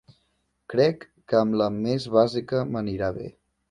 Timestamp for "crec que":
0.75-1.39